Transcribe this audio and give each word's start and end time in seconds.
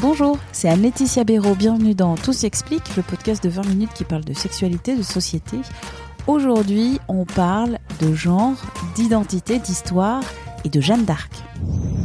Bonjour, 0.00 0.38
c'est 0.52 0.70
Anne-Laetitia 0.70 1.24
Béraud. 1.24 1.54
Bienvenue 1.54 1.94
dans 1.94 2.14
Tout 2.14 2.32
s'explique, 2.32 2.96
le 2.96 3.02
podcast 3.02 3.44
de 3.44 3.50
20 3.50 3.66
minutes 3.66 3.90
qui 3.94 4.04
parle 4.04 4.24
de 4.24 4.32
sexualité, 4.32 4.96
de 4.96 5.02
société. 5.02 5.58
Aujourd'hui, 6.26 6.98
on 7.08 7.26
parle 7.26 7.78
de 8.00 8.14
genre, 8.14 8.56
d'identité, 8.94 9.58
d'histoire 9.58 10.22
et 10.64 10.70
de 10.70 10.80
Jeanne 10.80 11.04
d'Arc. 11.04 11.30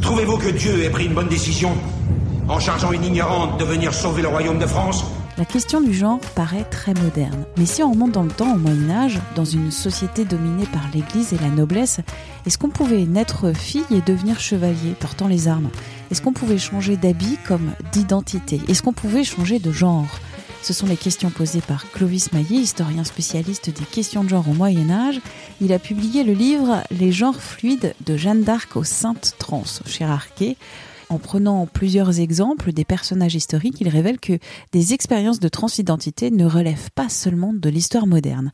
Trouvez-vous 0.02 0.36
que 0.36 0.50
Dieu 0.50 0.84
ait 0.84 0.90
pris 0.90 1.06
une 1.06 1.14
bonne 1.14 1.28
décision 1.28 1.72
en 2.50 2.60
chargeant 2.60 2.92
une 2.92 3.02
ignorante 3.02 3.58
de 3.58 3.64
venir 3.64 3.94
sauver 3.94 4.20
le 4.20 4.28
royaume 4.28 4.58
de 4.58 4.66
France 4.66 5.02
La 5.38 5.44
question 5.44 5.82
du 5.82 5.92
genre 5.92 6.18
paraît 6.34 6.64
très 6.64 6.94
moderne. 6.94 7.44
Mais 7.58 7.66
si 7.66 7.82
on 7.82 7.90
remonte 7.90 8.12
dans 8.12 8.22
le 8.22 8.30
temps, 8.30 8.54
au 8.54 8.58
Moyen 8.58 8.88
Âge, 8.88 9.20
dans 9.34 9.44
une 9.44 9.70
société 9.70 10.24
dominée 10.24 10.64
par 10.72 10.88
l'Église 10.94 11.34
et 11.34 11.38
la 11.38 11.50
noblesse, 11.50 12.00
est-ce 12.46 12.56
qu'on 12.56 12.70
pouvait 12.70 13.04
naître 13.04 13.52
fille 13.52 13.84
et 13.90 14.00
devenir 14.00 14.40
chevalier 14.40 14.94
portant 14.98 15.28
les 15.28 15.46
armes? 15.46 15.68
Est-ce 16.10 16.22
qu'on 16.22 16.32
pouvait 16.32 16.56
changer 16.56 16.96
d'habit 16.96 17.36
comme 17.46 17.72
d'identité? 17.92 18.62
Est-ce 18.66 18.82
qu'on 18.82 18.94
pouvait 18.94 19.24
changer 19.24 19.58
de 19.58 19.72
genre? 19.72 20.08
Ce 20.62 20.72
sont 20.72 20.86
les 20.86 20.96
questions 20.96 21.28
posées 21.28 21.60
par 21.60 21.90
Clovis 21.92 22.32
Maillet, 22.32 22.56
historien 22.56 23.04
spécialiste 23.04 23.68
des 23.68 23.84
questions 23.84 24.24
de 24.24 24.30
genre 24.30 24.48
au 24.48 24.54
Moyen 24.54 24.90
Âge. 24.90 25.20
Il 25.60 25.74
a 25.74 25.78
publié 25.78 26.24
le 26.24 26.32
livre 26.32 26.82
Les 26.90 27.12
genres 27.12 27.42
fluides 27.42 27.94
de 28.06 28.16
Jeanne 28.16 28.42
d'Arc 28.42 28.74
aux 28.74 28.84
Saintes 28.84 29.34
Trans 29.38 29.64
chez 29.84 30.04
Arquet. 30.04 30.56
En 31.08 31.18
prenant 31.18 31.66
plusieurs 31.66 32.18
exemples 32.18 32.72
des 32.72 32.84
personnages 32.84 33.36
historiques, 33.36 33.80
il 33.80 33.88
révèle 33.88 34.18
que 34.18 34.38
des 34.72 34.92
expériences 34.92 35.38
de 35.38 35.48
transidentité 35.48 36.32
ne 36.32 36.44
relèvent 36.44 36.90
pas 36.96 37.08
seulement 37.08 37.52
de 37.52 37.68
l'histoire 37.68 38.08
moderne. 38.08 38.50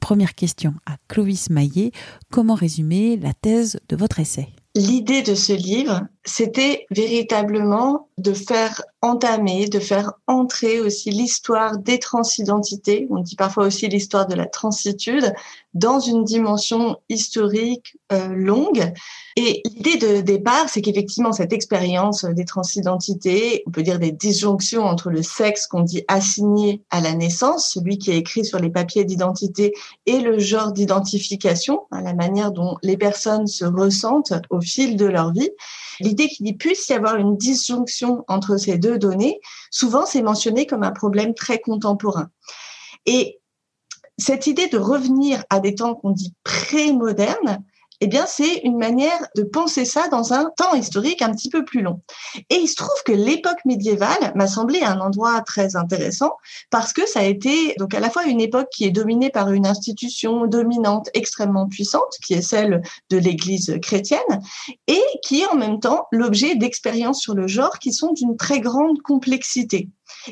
Première 0.00 0.36
question 0.36 0.74
à 0.86 0.98
Clovis 1.08 1.50
Maillet, 1.50 1.90
comment 2.30 2.54
résumer 2.54 3.16
la 3.16 3.34
thèse 3.34 3.80
de 3.88 3.96
votre 3.96 4.20
essai? 4.20 4.48
L'idée 4.76 5.22
de 5.22 5.34
ce 5.34 5.52
livre, 5.52 6.06
c'était 6.26 6.86
véritablement 6.90 8.08
de 8.18 8.32
faire 8.32 8.82
entamer, 9.00 9.68
de 9.68 9.78
faire 9.78 10.12
entrer 10.26 10.80
aussi 10.80 11.10
l'histoire 11.10 11.78
des 11.78 11.98
transidentités, 11.98 13.06
on 13.10 13.20
dit 13.20 13.36
parfois 13.36 13.66
aussi 13.66 13.86
l'histoire 13.88 14.26
de 14.26 14.34
la 14.34 14.46
transitude, 14.46 15.32
dans 15.74 16.00
une 16.00 16.24
dimension 16.24 16.96
historique 17.08 17.96
euh, 18.12 18.28
longue. 18.28 18.92
Et 19.36 19.62
l'idée 19.66 19.98
de 19.98 20.20
départ, 20.22 20.70
c'est 20.70 20.80
qu'effectivement, 20.80 21.32
cette 21.32 21.52
expérience 21.52 22.24
des 22.24 22.46
transidentités, 22.46 23.62
on 23.66 23.70
peut 23.70 23.82
dire 23.82 23.98
des 23.98 24.12
disjonctions 24.12 24.84
entre 24.84 25.10
le 25.10 25.22
sexe 25.22 25.66
qu'on 25.66 25.82
dit 25.82 26.02
assigné 26.08 26.82
à 26.90 27.02
la 27.02 27.12
naissance, 27.12 27.70
celui 27.70 27.98
qui 27.98 28.10
est 28.10 28.16
écrit 28.16 28.46
sur 28.46 28.58
les 28.58 28.70
papiers 28.70 29.04
d'identité, 29.04 29.74
et 30.06 30.20
le 30.20 30.38
genre 30.38 30.72
d'identification, 30.72 31.82
hein, 31.92 32.00
la 32.00 32.14
manière 32.14 32.50
dont 32.50 32.78
les 32.82 32.96
personnes 32.96 33.46
se 33.46 33.66
ressentent 33.66 34.32
au 34.48 34.62
fil 34.62 34.96
de 34.96 35.04
leur 35.04 35.32
vie. 35.32 35.50
Qu'il 36.24 36.56
puisse 36.56 36.88
y 36.88 36.92
avoir 36.92 37.16
une 37.16 37.36
disjonction 37.36 38.24
entre 38.28 38.56
ces 38.56 38.78
deux 38.78 38.98
données, 38.98 39.40
souvent 39.70 40.06
c'est 40.06 40.22
mentionné 40.22 40.66
comme 40.66 40.82
un 40.82 40.92
problème 40.92 41.34
très 41.34 41.58
contemporain. 41.58 42.30
Et 43.04 43.40
cette 44.18 44.46
idée 44.46 44.68
de 44.68 44.78
revenir 44.78 45.44
à 45.50 45.60
des 45.60 45.74
temps 45.74 45.94
qu'on 45.94 46.10
dit 46.10 46.34
pré-modernes, 46.42 47.64
eh 48.00 48.06
bien, 48.06 48.26
c'est 48.26 48.60
une 48.64 48.76
manière 48.76 49.26
de 49.36 49.42
penser 49.42 49.84
ça 49.84 50.08
dans 50.08 50.32
un 50.32 50.50
temps 50.56 50.74
historique 50.74 51.22
un 51.22 51.32
petit 51.32 51.48
peu 51.48 51.64
plus 51.64 51.82
long. 51.82 52.00
Et 52.50 52.56
il 52.56 52.68
se 52.68 52.76
trouve 52.76 53.02
que 53.04 53.12
l'époque 53.12 53.64
médiévale 53.64 54.32
m'a 54.34 54.46
semblé 54.46 54.82
un 54.82 55.00
endroit 55.00 55.40
très 55.42 55.76
intéressant 55.76 56.32
parce 56.70 56.92
que 56.92 57.06
ça 57.06 57.20
a 57.20 57.24
été 57.24 57.74
donc 57.78 57.94
à 57.94 58.00
la 58.00 58.10
fois 58.10 58.24
une 58.24 58.40
époque 58.40 58.68
qui 58.70 58.84
est 58.84 58.90
dominée 58.90 59.30
par 59.30 59.50
une 59.50 59.66
institution 59.66 60.46
dominante 60.46 61.08
extrêmement 61.14 61.68
puissante, 61.68 62.12
qui 62.24 62.34
est 62.34 62.42
celle 62.42 62.82
de 63.10 63.16
l'Église 63.16 63.78
chrétienne, 63.80 64.20
et 64.86 65.02
qui 65.22 65.40
est 65.40 65.46
en 65.46 65.56
même 65.56 65.80
temps 65.80 66.06
l'objet 66.12 66.54
d'expériences 66.56 67.20
sur 67.20 67.34
le 67.34 67.46
genre 67.46 67.78
qui 67.78 67.92
sont 67.92 68.12
d'une 68.12 68.36
très 68.36 68.60
grande 68.60 69.00
complexité 69.02 69.88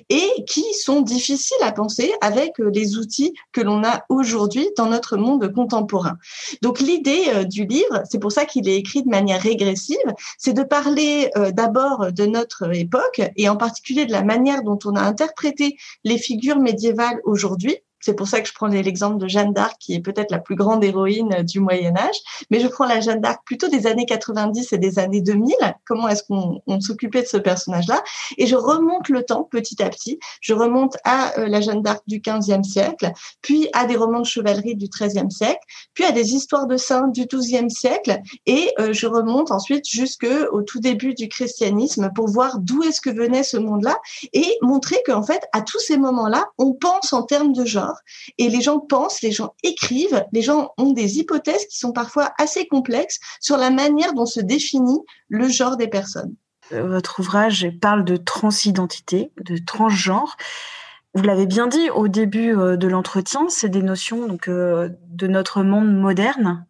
et 0.08 0.44
qui 0.48 0.64
sont 0.74 1.00
difficiles 1.00 1.56
à 1.62 1.72
penser 1.72 2.12
avec 2.20 2.60
euh, 2.60 2.70
les 2.72 2.96
outils 2.96 3.34
que 3.52 3.60
l'on 3.60 3.84
a 3.84 4.04
aujourd'hui 4.08 4.68
dans 4.76 4.86
notre 4.86 5.16
monde 5.16 5.52
contemporain. 5.52 6.16
Donc 6.62 6.80
l'idée 6.80 7.24
euh, 7.34 7.44
du 7.44 7.64
livre, 7.64 8.02
c'est 8.10 8.18
pour 8.18 8.32
ça 8.32 8.44
qu'il 8.44 8.68
est 8.68 8.76
écrit 8.76 9.02
de 9.02 9.08
manière 9.08 9.40
régressive, 9.40 9.96
c'est 10.38 10.52
de 10.52 10.62
parler 10.62 11.30
euh, 11.36 11.50
d'abord 11.50 12.12
de 12.12 12.26
notre 12.26 12.74
époque 12.74 13.22
et 13.36 13.48
en 13.48 13.56
particulier 13.56 14.06
de 14.06 14.12
la 14.12 14.22
manière 14.22 14.62
dont 14.62 14.78
on 14.84 14.96
a 14.96 15.02
interprété 15.02 15.76
les 16.04 16.18
figures 16.18 16.58
médiévales 16.58 17.20
aujourd'hui 17.24 17.78
c'est 18.04 18.12
pour 18.12 18.28
ça 18.28 18.42
que 18.42 18.48
je 18.48 18.52
prends 18.52 18.66
l'exemple 18.66 19.16
de 19.16 19.28
Jeanne 19.28 19.54
d'Arc, 19.54 19.76
qui 19.80 19.94
est 19.94 20.00
peut-être 20.00 20.30
la 20.30 20.38
plus 20.38 20.56
grande 20.56 20.84
héroïne 20.84 21.42
du 21.42 21.58
Moyen 21.58 21.96
Âge. 21.96 22.16
Mais 22.50 22.60
je 22.60 22.68
prends 22.68 22.84
la 22.84 23.00
Jeanne 23.00 23.22
d'Arc 23.22 23.40
plutôt 23.46 23.68
des 23.68 23.86
années 23.86 24.04
90 24.04 24.74
et 24.74 24.78
des 24.78 24.98
années 24.98 25.22
2000. 25.22 25.54
Comment 25.86 26.08
est-ce 26.08 26.22
qu'on 26.22 26.80
s'occupait 26.80 27.22
de 27.22 27.26
ce 27.26 27.38
personnage-là? 27.38 28.04
Et 28.36 28.46
je 28.46 28.56
remonte 28.56 29.08
le 29.08 29.22
temps 29.22 29.44
petit 29.44 29.82
à 29.82 29.88
petit. 29.88 30.18
Je 30.42 30.52
remonte 30.52 30.98
à 31.04 31.38
euh, 31.38 31.48
la 31.48 31.62
Jeanne 31.62 31.80
d'Arc 31.80 32.02
du 32.06 32.20
15e 32.20 32.62
siècle, 32.62 33.10
puis 33.40 33.70
à 33.72 33.86
des 33.86 33.96
romans 33.96 34.20
de 34.20 34.26
chevalerie 34.26 34.76
du 34.76 34.88
13e 34.88 35.30
siècle, 35.30 35.64
puis 35.94 36.04
à 36.04 36.12
des 36.12 36.34
histoires 36.34 36.66
de 36.66 36.76
saints 36.76 37.08
du 37.08 37.22
12e 37.22 37.70
siècle. 37.70 38.20
Et 38.44 38.70
euh, 38.80 38.92
je 38.92 39.06
remonte 39.06 39.50
ensuite 39.50 39.88
jusqu'au 39.88 40.60
tout 40.60 40.80
début 40.80 41.14
du 41.14 41.28
christianisme 41.28 42.10
pour 42.14 42.28
voir 42.28 42.58
d'où 42.58 42.82
est-ce 42.82 43.00
que 43.00 43.08
venait 43.08 43.44
ce 43.44 43.56
monde-là 43.56 43.96
et 44.34 44.58
montrer 44.60 44.98
qu'en 45.06 45.22
fait, 45.22 45.40
à 45.54 45.62
tous 45.62 45.78
ces 45.78 45.96
moments-là, 45.96 46.44
on 46.58 46.74
pense 46.74 47.14
en 47.14 47.22
termes 47.22 47.54
de 47.54 47.64
genre 47.64 47.93
et 48.38 48.48
les 48.48 48.60
gens 48.60 48.80
pensent, 48.80 49.22
les 49.22 49.32
gens 49.32 49.54
écrivent, 49.62 50.24
les 50.32 50.42
gens 50.42 50.72
ont 50.78 50.92
des 50.92 51.18
hypothèses 51.18 51.66
qui 51.66 51.78
sont 51.78 51.92
parfois 51.92 52.32
assez 52.38 52.66
complexes 52.66 53.18
sur 53.40 53.56
la 53.56 53.70
manière 53.70 54.14
dont 54.14 54.26
se 54.26 54.40
définit 54.40 55.00
le 55.28 55.48
genre 55.48 55.76
des 55.76 55.88
personnes. 55.88 56.34
Euh, 56.72 56.86
votre 56.86 57.20
ouvrage 57.20 57.68
parle 57.80 58.04
de 58.04 58.16
transidentité, 58.16 59.30
de 59.40 59.58
transgenre. 59.58 60.36
Vous 61.14 61.22
l'avez 61.22 61.46
bien 61.46 61.66
dit 61.66 61.90
au 61.90 62.08
début 62.08 62.56
euh, 62.56 62.76
de 62.76 62.88
l'entretien, 62.88 63.46
c'est 63.48 63.68
des 63.68 63.82
notions 63.82 64.26
donc 64.26 64.48
euh, 64.48 64.90
de 65.08 65.26
notre 65.26 65.62
monde 65.62 65.94
moderne. 65.94 66.66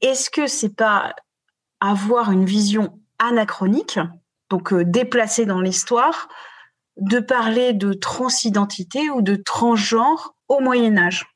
Est-ce 0.00 0.30
que 0.30 0.46
c'est 0.46 0.74
pas 0.74 1.14
avoir 1.80 2.30
une 2.30 2.44
vision 2.44 2.98
anachronique, 3.18 3.98
donc 4.50 4.72
déplacée 4.74 5.46
dans 5.46 5.60
l'histoire, 5.60 6.28
de 6.96 7.18
parler 7.18 7.72
de 7.72 7.92
transidentité 7.92 9.10
ou 9.10 9.20
de 9.20 9.36
transgenre 9.36 10.35
au 10.48 10.60
Moyen 10.60 10.96
Âge. 10.96 11.26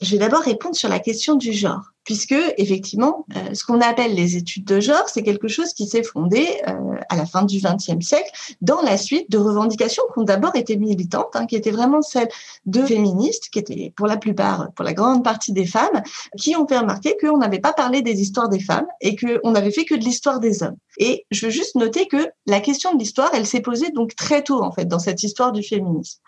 Je 0.00 0.12
vais 0.12 0.18
d'abord 0.18 0.42
répondre 0.42 0.76
sur 0.76 0.88
la 0.88 0.98
question 0.98 1.36
du 1.36 1.52
genre 1.52 1.92
puisque 2.06 2.36
effectivement, 2.56 3.26
euh, 3.36 3.52
ce 3.52 3.64
qu'on 3.64 3.80
appelle 3.80 4.14
les 4.14 4.36
études 4.36 4.64
de 4.64 4.78
genre, 4.78 5.08
c'est 5.08 5.24
quelque 5.24 5.48
chose 5.48 5.74
qui 5.74 5.86
s'est 5.88 6.04
fondé 6.04 6.46
euh, 6.68 6.72
à 7.08 7.16
la 7.16 7.26
fin 7.26 7.42
du 7.42 7.58
XXe 7.58 8.06
siècle 8.06 8.30
dans 8.60 8.80
la 8.80 8.96
suite 8.96 9.28
de 9.28 9.38
revendications 9.38 10.04
qui 10.14 10.20
ont 10.20 10.22
d'abord 10.22 10.54
été 10.54 10.76
militantes, 10.76 11.34
hein, 11.34 11.46
qui 11.46 11.56
étaient 11.56 11.72
vraiment 11.72 12.00
celles 12.02 12.28
de 12.64 12.82
féministes, 12.82 13.50
qui 13.50 13.58
étaient 13.58 13.92
pour 13.96 14.06
la 14.06 14.16
plupart, 14.16 14.70
pour 14.76 14.84
la 14.84 14.94
grande 14.94 15.24
partie 15.24 15.52
des 15.52 15.66
femmes, 15.66 16.02
qui 16.38 16.54
ont 16.54 16.66
fait 16.66 16.78
remarquer 16.78 17.16
qu'on 17.20 17.38
n'avait 17.38 17.58
pas 17.58 17.72
parlé 17.72 18.02
des 18.02 18.20
histoires 18.20 18.48
des 18.48 18.60
femmes 18.60 18.86
et 19.00 19.16
qu'on 19.16 19.50
n'avait 19.50 19.72
fait 19.72 19.84
que 19.84 19.96
de 19.96 20.04
l'histoire 20.04 20.38
des 20.38 20.62
hommes. 20.62 20.76
Et 20.98 21.26
je 21.32 21.46
veux 21.46 21.52
juste 21.52 21.74
noter 21.74 22.06
que 22.06 22.28
la 22.46 22.60
question 22.60 22.94
de 22.94 23.00
l'histoire, 23.00 23.30
elle 23.34 23.46
s'est 23.46 23.60
posée 23.60 23.90
donc 23.90 24.14
très 24.14 24.42
tôt 24.44 24.62
en 24.62 24.70
fait 24.70 24.86
dans 24.86 25.00
cette 25.00 25.24
histoire 25.24 25.50
du 25.50 25.64
féminisme. 25.64 26.20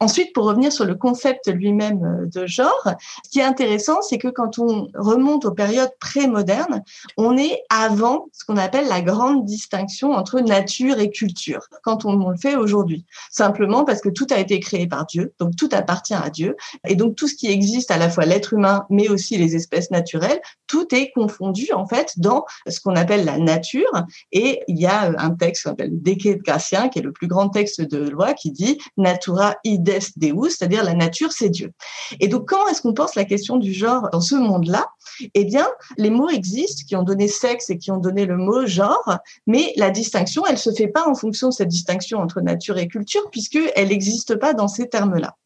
Ensuite, 0.00 0.32
pour 0.32 0.46
revenir 0.46 0.72
sur 0.72 0.86
le 0.86 0.94
concept 0.94 1.48
lui-même 1.48 2.02
euh, 2.02 2.26
de 2.26 2.46
genre, 2.46 2.88
ce 3.24 3.30
qui 3.30 3.40
est 3.40 3.44
intéressant, 3.44 4.00
c'est 4.00 4.18
que 4.18 4.28
quand 4.28 4.58
on 4.58 4.88
remonte 4.94 5.25
aux 5.34 5.50
périodes 5.52 5.92
pré-modernes, 6.00 6.82
on 7.16 7.36
est 7.36 7.62
avant 7.70 8.28
ce 8.32 8.44
qu'on 8.44 8.56
appelle 8.56 8.88
la 8.88 9.00
grande 9.00 9.44
distinction 9.44 10.12
entre 10.12 10.40
nature 10.40 10.98
et 10.98 11.10
culture, 11.10 11.66
quand 11.82 12.04
on, 12.04 12.30
le 12.30 12.36
fait 12.36 12.56
aujourd'hui. 12.56 13.04
Simplement 13.30 13.84
parce 13.84 14.00
que 14.00 14.08
tout 14.08 14.26
a 14.30 14.38
été 14.38 14.58
créé 14.60 14.86
par 14.86 15.06
Dieu, 15.06 15.32
donc 15.38 15.54
tout 15.56 15.68
appartient 15.72 16.14
à 16.14 16.30
Dieu, 16.30 16.56
et 16.86 16.96
donc 16.96 17.14
tout 17.16 17.28
ce 17.28 17.34
qui 17.34 17.48
existe, 17.48 17.90
à 17.90 17.98
la 17.98 18.10
fois 18.10 18.24
l'être 18.24 18.52
humain, 18.52 18.84
mais 18.90 19.08
aussi 19.08 19.36
les 19.36 19.54
espèces 19.54 19.90
naturelles, 19.90 20.40
tout 20.66 20.94
est 20.94 21.10
confondu 21.12 21.68
en 21.72 21.86
fait 21.86 22.14
dans 22.16 22.44
ce 22.68 22.80
qu'on 22.80 22.96
appelle 22.96 23.24
la 23.24 23.38
nature. 23.38 23.90
Et 24.32 24.60
il 24.68 24.78
y 24.78 24.86
a 24.86 25.12
un 25.18 25.30
texte 25.30 25.62
qui 25.62 25.68
s'appelle 25.68 26.02
Decret 26.02 26.38
Gratien, 26.44 26.88
qui 26.88 26.98
est 26.98 27.02
le 27.02 27.12
plus 27.12 27.26
grand 27.28 27.48
texte 27.48 27.80
de 27.80 28.08
loi, 28.08 28.34
qui 28.34 28.50
dit 28.50 28.78
Natura 28.96 29.56
ides 29.64 29.86
Deus, 30.16 30.50
c'est-à-dire 30.50 30.84
la 30.84 30.94
nature, 30.94 31.32
c'est 31.32 31.48
Dieu. 31.48 31.72
Et 32.20 32.28
donc, 32.28 32.46
comment 32.46 32.66
est-ce 32.68 32.82
qu'on 32.82 32.94
pense 32.94 33.14
la 33.14 33.24
question 33.24 33.56
du 33.56 33.72
genre 33.72 34.08
dans 34.10 34.20
ce 34.20 34.34
monde-là? 34.34 34.86
Eh 35.34 35.44
bien, 35.44 35.68
les 35.96 36.10
mots 36.10 36.30
existent 36.30 36.82
qui 36.86 36.96
ont 36.96 37.02
donné 37.02 37.28
sexe 37.28 37.70
et 37.70 37.78
qui 37.78 37.90
ont 37.90 37.98
donné 37.98 38.26
le 38.26 38.36
mot 38.36 38.66
genre, 38.66 39.18
mais 39.46 39.72
la 39.76 39.90
distinction, 39.90 40.44
elle 40.46 40.58
se 40.58 40.72
fait 40.72 40.88
pas 40.88 41.08
en 41.08 41.14
fonction 41.14 41.48
de 41.48 41.54
cette 41.54 41.68
distinction 41.68 42.18
entre 42.18 42.40
nature 42.40 42.78
et 42.78 42.88
culture, 42.88 43.30
puisqu'elle 43.30 43.88
n'existe 43.88 44.36
pas 44.36 44.54
dans 44.54 44.68
ces 44.68 44.88
termes-là. 44.88 45.36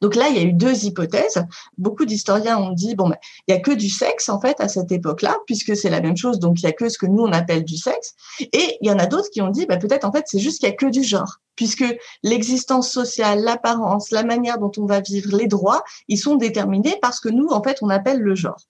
Donc 0.00 0.14
là, 0.14 0.28
il 0.28 0.36
y 0.36 0.38
a 0.38 0.42
eu 0.42 0.52
deux 0.52 0.84
hypothèses. 0.84 1.42
Beaucoup 1.76 2.04
d'historiens 2.04 2.58
ont 2.58 2.72
dit 2.72 2.94
bon, 2.94 3.08
ben, 3.08 3.16
il 3.46 3.54
y 3.54 3.56
a 3.56 3.60
que 3.60 3.72
du 3.72 3.88
sexe 3.88 4.28
en 4.28 4.40
fait 4.40 4.60
à 4.60 4.68
cette 4.68 4.90
époque-là, 4.92 5.36
puisque 5.46 5.76
c'est 5.76 5.90
la 5.90 6.00
même 6.00 6.16
chose. 6.16 6.38
Donc 6.38 6.60
il 6.60 6.64
y 6.64 6.66
a 6.66 6.72
que 6.72 6.88
ce 6.88 6.98
que 6.98 7.06
nous 7.06 7.22
on 7.22 7.32
appelle 7.32 7.64
du 7.64 7.76
sexe. 7.76 8.14
Et 8.40 8.78
il 8.80 8.88
y 8.88 8.90
en 8.90 8.98
a 8.98 9.06
d'autres 9.06 9.30
qui 9.30 9.42
ont 9.42 9.48
dit 9.50 9.66
ben, 9.66 9.78
peut-être 9.78 10.04
en 10.04 10.12
fait 10.12 10.24
c'est 10.26 10.38
juste 10.38 10.60
qu'il 10.60 10.68
y 10.68 10.72
a 10.72 10.76
que 10.76 10.86
du 10.86 11.02
genre, 11.02 11.38
puisque 11.56 11.84
l'existence 12.22 12.90
sociale, 12.90 13.40
l'apparence, 13.40 14.10
la 14.10 14.22
manière 14.22 14.58
dont 14.58 14.72
on 14.78 14.86
va 14.86 15.00
vivre, 15.00 15.36
les 15.36 15.46
droits, 15.46 15.82
ils 16.08 16.18
sont 16.18 16.36
déterminés 16.36 16.96
par 17.00 17.14
ce 17.14 17.20
que 17.20 17.28
nous 17.28 17.48
en 17.48 17.62
fait 17.62 17.78
on 17.82 17.90
appelle 17.90 18.20
le 18.20 18.34
genre. 18.34 18.60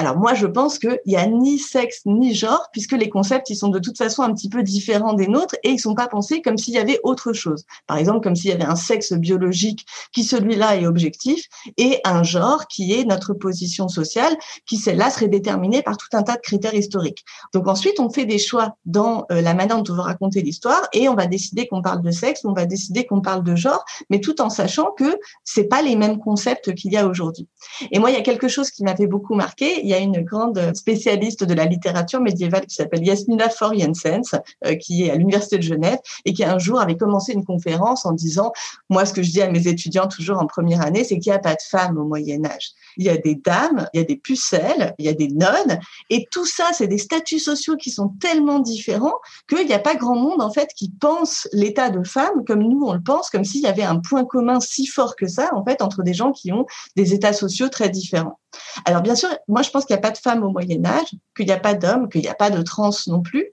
Alors 0.00 0.16
moi, 0.16 0.32
je 0.34 0.46
pense 0.46 0.78
qu'il 0.78 1.00
n'y 1.06 1.16
a 1.16 1.26
ni 1.26 1.58
sexe 1.58 2.02
ni 2.06 2.32
genre, 2.32 2.68
puisque 2.70 2.92
les 2.92 3.08
concepts, 3.08 3.50
ils 3.50 3.56
sont 3.56 3.66
de 3.66 3.80
toute 3.80 3.98
façon 3.98 4.22
un 4.22 4.32
petit 4.32 4.48
peu 4.48 4.62
différents 4.62 5.12
des 5.12 5.26
nôtres 5.26 5.56
et 5.64 5.70
ils 5.70 5.80
sont 5.80 5.96
pas 5.96 6.06
pensés 6.06 6.40
comme 6.40 6.56
s'il 6.56 6.74
y 6.74 6.78
avait 6.78 7.00
autre 7.02 7.32
chose. 7.32 7.64
Par 7.88 7.96
exemple, 7.96 8.20
comme 8.20 8.36
s'il 8.36 8.50
y 8.50 8.52
avait 8.52 8.62
un 8.62 8.76
sexe 8.76 9.12
biologique 9.12 9.84
qui, 10.12 10.22
celui-là, 10.22 10.76
est 10.76 10.86
objectif 10.86 11.46
et 11.78 11.98
un 12.04 12.22
genre 12.22 12.68
qui 12.68 12.92
est 12.92 13.04
notre 13.04 13.34
position 13.34 13.88
sociale, 13.88 14.36
qui, 14.66 14.76
celle-là, 14.76 15.10
serait 15.10 15.26
déterminée 15.26 15.82
par 15.82 15.96
tout 15.96 16.06
un 16.12 16.22
tas 16.22 16.36
de 16.36 16.42
critères 16.42 16.74
historiques. 16.74 17.24
Donc 17.52 17.66
ensuite, 17.66 17.98
on 17.98 18.08
fait 18.08 18.24
des 18.24 18.38
choix 18.38 18.76
dans 18.86 19.26
euh, 19.32 19.40
la 19.40 19.52
manière 19.52 19.82
dont 19.82 19.92
on 19.92 19.96
veut 19.96 20.02
raconter 20.02 20.42
l'histoire 20.42 20.86
et 20.92 21.08
on 21.08 21.16
va 21.16 21.26
décider 21.26 21.66
qu'on 21.66 21.82
parle 21.82 22.02
de 22.02 22.12
sexe, 22.12 22.44
on 22.44 22.52
va 22.52 22.66
décider 22.66 23.04
qu'on 23.04 23.20
parle 23.20 23.42
de 23.42 23.56
genre, 23.56 23.84
mais 24.10 24.20
tout 24.20 24.40
en 24.40 24.48
sachant 24.48 24.92
que 24.96 25.18
c'est 25.42 25.64
pas 25.64 25.82
les 25.82 25.96
mêmes 25.96 26.20
concepts 26.20 26.72
qu'il 26.76 26.92
y 26.92 26.96
a 26.96 27.08
aujourd'hui. 27.08 27.48
Et 27.90 27.98
moi, 27.98 28.12
il 28.12 28.14
y 28.14 28.20
a 28.20 28.22
quelque 28.22 28.46
chose 28.46 28.70
qui 28.70 28.84
m'avait 28.84 29.08
beaucoup 29.08 29.34
marqué 29.34 29.87
il 29.88 29.92
y 29.92 29.94
a 29.94 29.98
une 29.98 30.20
grande 30.20 30.74
spécialiste 30.74 31.44
de 31.44 31.54
la 31.54 31.64
littérature 31.64 32.20
médiévale 32.20 32.66
qui 32.66 32.74
s'appelle 32.74 33.06
Yasmina 33.06 33.48
For 33.48 33.72
euh, 33.72 34.74
qui 34.74 35.04
est 35.04 35.10
à 35.10 35.14
l'Université 35.14 35.56
de 35.56 35.62
Genève 35.62 35.98
et 36.26 36.34
qui 36.34 36.44
un 36.44 36.58
jour 36.58 36.78
avait 36.78 36.96
commencé 36.96 37.32
une 37.32 37.44
conférence 37.44 38.04
en 38.04 38.12
disant, 38.12 38.52
moi, 38.90 39.06
ce 39.06 39.14
que 39.14 39.22
je 39.22 39.30
dis 39.30 39.40
à 39.40 39.50
mes 39.50 39.66
étudiants 39.66 40.06
toujours 40.06 40.42
en 40.42 40.46
première 40.46 40.82
année, 40.82 41.04
c'est 41.04 41.18
qu'il 41.18 41.32
n'y 41.32 41.36
a 41.36 41.38
pas 41.38 41.54
de 41.54 41.62
femmes 41.62 41.96
au 41.96 42.04
Moyen 42.04 42.44
Âge. 42.44 42.72
Il 42.98 43.06
y 43.06 43.08
a 43.08 43.16
des 43.16 43.34
dames, 43.34 43.88
il 43.94 44.00
y 44.00 44.02
a 44.02 44.06
des 44.06 44.16
pucelles, 44.16 44.94
il 44.98 45.06
y 45.06 45.08
a 45.08 45.14
des 45.14 45.28
nonnes, 45.28 45.80
et 46.10 46.26
tout 46.30 46.44
ça, 46.44 46.66
c'est 46.72 46.88
des 46.88 46.98
statuts 46.98 47.38
sociaux 47.38 47.76
qui 47.76 47.90
sont 47.90 48.08
tellement 48.20 48.58
différents 48.58 49.14
qu'il 49.48 49.66
n'y 49.66 49.72
a 49.72 49.78
pas 49.78 49.94
grand 49.94 50.16
monde, 50.16 50.42
en 50.42 50.50
fait, 50.50 50.70
qui 50.76 50.90
pense 50.90 51.48
l'état 51.52 51.90
de 51.90 52.06
femme 52.06 52.44
comme 52.46 52.62
nous, 52.62 52.84
on 52.84 52.92
le 52.92 53.02
pense, 53.02 53.30
comme 53.30 53.44
s'il 53.44 53.62
y 53.62 53.66
avait 53.66 53.82
un 53.82 54.00
point 54.00 54.24
commun 54.24 54.60
si 54.60 54.86
fort 54.86 55.16
que 55.16 55.26
ça, 55.26 55.48
en 55.54 55.64
fait, 55.64 55.80
entre 55.80 56.02
des 56.02 56.14
gens 56.14 56.32
qui 56.32 56.52
ont 56.52 56.66
des 56.96 57.14
états 57.14 57.32
sociaux 57.32 57.68
très 57.68 57.88
différents. 57.88 58.38
Alors 58.84 59.02
bien 59.02 59.14
sûr, 59.14 59.28
moi 59.46 59.62
je 59.62 59.70
pense 59.70 59.84
qu'il 59.84 59.94
n'y 59.94 59.98
a 59.98 60.02
pas 60.02 60.10
de 60.10 60.18
femmes 60.18 60.42
au 60.42 60.50
Moyen 60.50 60.84
Âge, 60.84 61.14
qu'il 61.36 61.46
n'y 61.46 61.52
a 61.52 61.60
pas 61.60 61.74
d'hommes, 61.74 62.08
qu'il 62.08 62.22
n'y 62.22 62.28
a 62.28 62.34
pas 62.34 62.50
de 62.50 62.62
trans 62.62 62.90
non 63.06 63.20
plus, 63.20 63.52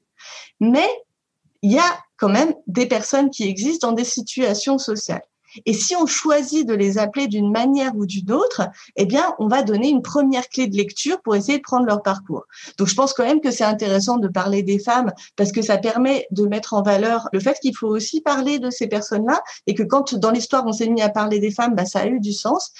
mais 0.59 0.88
il 1.62 1.71
y 1.71 1.80
a 1.80 2.00
quand 2.18 2.30
même 2.30 2.53
des 2.68 2.86
personnes 2.86 3.30
qui 3.30 3.47
existent 3.47 3.89
dans 3.89 3.94
des 3.94 4.03
situations 4.03 4.77
sociales. 4.77 5.24
Et 5.66 5.74
si 5.74 5.96
on 5.96 6.06
choisit 6.06 6.68
de 6.68 6.74
les 6.74 6.98
appeler 6.98 7.28
d'une 7.28 7.52
manière 7.52 7.96
ou 7.96 8.06
d'une 8.06 8.31
autre, 8.31 8.63
eh 8.96 9.06
bien, 9.06 9.34
on 9.40 9.48
va 9.48 9.63
donner 9.63 9.90
une 9.90 10.02
première 10.02 10.48
clé 10.50 10.68
de 10.68 10.75
lecture 10.75 11.22
pour 11.22 11.36
essayer 11.36 11.57
de 11.57 11.63
prendre 11.63 11.86
leur 11.86 12.02
parcours. 12.02 12.46
Donc, 12.78 12.88
je 12.88 12.96
pense 12.96 13.13
quand 13.13 13.25
même 13.25 13.42
que 13.42 13.52
c'est 13.52 13.63
intéressant 13.63 14.18
de 14.18 14.28
parler 14.28 14.63
des 14.63 14.80
femmes 14.80 15.12
parce 15.36 15.52
que 15.52 15.62
ça 15.62 15.78
permet 15.78 16.28
de 16.31 16.46
mettre 16.46 16.74
en 16.74 16.81
valeur 16.81 17.30
le 17.34 17.40
fait 17.40 17.57
qu'il 17.62 17.75
faut 17.75 17.88
aussi 17.88 18.22
parler 18.22 18.60
de 18.60 18.69
ces 18.69 18.88
personnes-là 18.88 19.42
et 19.68 19.74
que 19.74 19.84
quand 19.84 20.16
dans 20.16 20.31
l'histoire 20.31 20.66
on 20.66 20.72
s'est 20.72 20.90
mis 20.90 21.02
à 21.02 21.10
parler 21.10 21.40
des 21.40 21.52
femmes, 21.52 21.75
bah, 21.75 21.86
ça 21.86 22.00
a 22.00 22.07
eu 22.07 22.19
du 22.19 22.34
sens. 22.34 22.72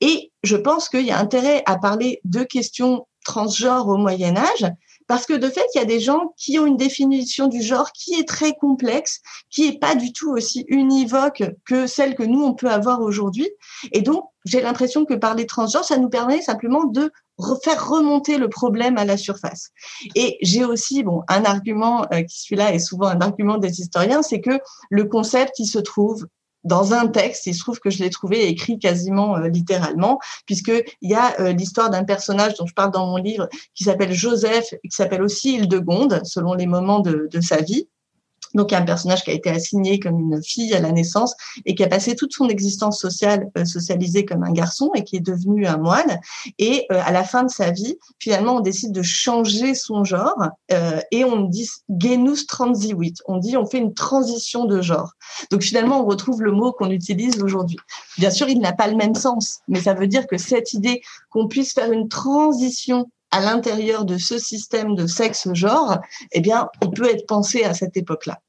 Et 0.00 0.32
je 0.42 0.56
pense 0.56 0.88
qu'il 0.88 1.06
y 1.06 1.10
a 1.10 1.18
intérêt 1.18 1.62
à 1.66 1.76
parler 1.76 2.20
de 2.24 2.42
questions 2.42 3.06
transgenres 3.24 3.88
au 3.88 3.96
Moyen 3.96 4.36
Âge 4.36 4.70
parce 5.06 5.26
que 5.26 5.34
de 5.34 5.48
fait, 5.48 5.66
il 5.74 5.78
y 5.78 5.82
a 5.82 5.86
des 5.86 6.00
gens 6.00 6.34
qui 6.36 6.58
ont 6.58 6.66
une 6.66 6.76
définition 6.76 7.46
du 7.46 7.62
genre 7.62 7.92
qui 7.92 8.14
est 8.14 8.26
très 8.28 8.54
complexe, 8.54 9.20
qui 9.50 9.68
est 9.68 9.78
pas 9.78 9.94
du 9.94 10.12
tout 10.12 10.30
aussi 10.30 10.64
univoque 10.68 11.42
que 11.66 11.86
celle 11.86 12.14
que 12.14 12.22
nous, 12.22 12.42
on 12.42 12.54
peut 12.54 12.70
avoir 12.70 13.00
aujourd'hui. 13.00 13.48
Et 13.92 14.00
donc, 14.00 14.24
j'ai 14.44 14.60
l'impression 14.60 15.04
que 15.04 15.14
parler 15.14 15.46
transgenre, 15.46 15.84
ça 15.84 15.96
nous 15.96 16.08
permet 16.08 16.42
simplement 16.42 16.84
de 16.84 17.10
faire 17.62 17.88
remonter 17.88 18.38
le 18.38 18.48
problème 18.48 18.96
à 18.96 19.04
la 19.04 19.16
surface. 19.16 19.70
Et 20.14 20.38
j'ai 20.42 20.64
aussi 20.64 21.02
bon 21.02 21.22
un 21.28 21.44
argument 21.44 22.06
euh, 22.12 22.22
qui 22.22 22.42
celui-là 22.42 22.72
est 22.72 22.78
souvent 22.78 23.08
un 23.08 23.20
argument 23.20 23.58
des 23.58 23.80
historiens, 23.80 24.22
c'est 24.22 24.40
que 24.40 24.60
le 24.90 25.04
concept 25.04 25.58
il 25.58 25.66
se 25.66 25.78
trouve 25.78 26.26
dans 26.64 26.94
un 26.94 27.06
texte, 27.06 27.46
il 27.46 27.54
se 27.54 27.60
trouve 27.60 27.78
que 27.78 27.90
je 27.90 28.02
l'ai 28.02 28.10
trouvé 28.10 28.48
écrit 28.48 28.78
quasiment 28.78 29.36
euh, 29.36 29.48
littéralement, 29.48 30.18
puisqu'il 30.46 30.84
y 31.02 31.14
a 31.14 31.40
euh, 31.40 31.52
l'histoire 31.52 31.90
d'un 31.90 32.04
personnage 32.04 32.54
dont 32.54 32.66
je 32.66 32.74
parle 32.74 32.90
dans 32.90 33.06
mon 33.06 33.16
livre 33.16 33.48
qui 33.74 33.84
s'appelle 33.84 34.12
Joseph, 34.12 34.74
qui 34.82 34.90
s'appelle 34.90 35.22
aussi 35.22 35.54
Hildegonde, 35.54 36.22
selon 36.24 36.54
les 36.54 36.66
moments 36.66 37.00
de 37.00 37.40
sa 37.40 37.60
vie. 37.60 37.88
Donc, 38.54 38.72
un 38.72 38.82
personnage 38.82 39.24
qui 39.24 39.30
a 39.30 39.34
été 39.34 39.50
assigné 39.50 39.98
comme 39.98 40.18
une 40.18 40.42
fille 40.42 40.74
à 40.74 40.80
la 40.80 40.92
naissance 40.92 41.34
et 41.66 41.74
qui 41.74 41.82
a 41.84 41.88
passé 41.88 42.14
toute 42.14 42.32
son 42.32 42.48
existence 42.48 43.00
sociale 43.00 43.50
euh, 43.58 43.64
socialisée 43.64 44.24
comme 44.24 44.44
un 44.44 44.52
garçon 44.52 44.90
et 44.94 45.04
qui 45.04 45.16
est 45.16 45.20
devenu 45.20 45.66
un 45.66 45.76
moine. 45.76 46.20
Et 46.58 46.86
euh, 46.92 47.00
à 47.04 47.12
la 47.12 47.24
fin 47.24 47.42
de 47.42 47.50
sa 47.50 47.70
vie, 47.70 47.96
finalement, 48.18 48.56
on 48.56 48.60
décide 48.60 48.92
de 48.92 49.02
changer 49.02 49.74
son 49.74 50.04
genre 50.04 50.48
euh, 50.72 51.00
et 51.10 51.24
on 51.24 51.42
dit 51.42 51.68
genus 52.00 52.46
transiwit. 52.46 53.16
On 53.26 53.38
dit 53.38 53.56
on 53.56 53.66
fait 53.66 53.78
une 53.78 53.94
transition 53.94 54.64
de 54.64 54.80
genre. 54.80 55.12
Donc, 55.50 55.62
finalement, 55.62 56.00
on 56.00 56.06
retrouve 56.06 56.42
le 56.42 56.52
mot 56.52 56.72
qu'on 56.72 56.90
utilise 56.90 57.42
aujourd'hui. 57.42 57.78
Bien 58.18 58.30
sûr, 58.30 58.48
il 58.48 58.60
n'a 58.60 58.72
pas 58.72 58.86
le 58.86 58.96
même 58.96 59.14
sens, 59.14 59.60
mais 59.68 59.80
ça 59.80 59.94
veut 59.94 60.06
dire 60.06 60.26
que 60.26 60.38
cette 60.38 60.72
idée 60.72 61.02
qu'on 61.30 61.48
puisse 61.48 61.72
faire 61.72 61.90
une 61.90 62.08
transition 62.08 63.08
à 63.34 63.40
l'intérieur 63.40 64.04
de 64.04 64.16
ce 64.16 64.38
système 64.38 64.94
de 64.94 65.08
sexe-genre, 65.08 65.98
eh 66.30 66.40
bien, 66.40 66.68
il 66.82 66.90
peut 66.90 67.10
être 67.10 67.26
pensé 67.26 67.64
à 67.64 67.74
cette 67.74 67.96
époque-là. 67.96 68.40